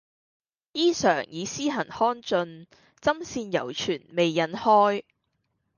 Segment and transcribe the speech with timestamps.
[0.71, 1.87] 衣裳已施行看
[2.23, 2.65] 盡，
[3.01, 5.03] 針線猶存未忍開。